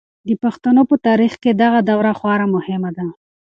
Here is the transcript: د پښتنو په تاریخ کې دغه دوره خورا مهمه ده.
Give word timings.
د 0.27 0.29
پښتنو 0.43 0.81
په 0.89 0.95
تاریخ 1.07 1.33
کې 1.43 1.51
دغه 1.63 1.79
دوره 1.89 2.11
خورا 2.19 2.45
مهمه 2.55 2.91
ده. 2.97 3.05